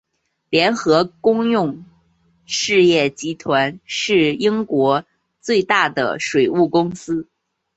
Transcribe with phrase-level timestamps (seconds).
[0.49, 1.85] 联合公用
[2.47, 5.05] 事业集团是英国
[5.41, 7.29] 最大的水务公司。